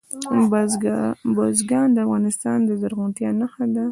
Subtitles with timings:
[1.35, 3.85] بزګان د افغانستان د زرغونتیا نښه ده.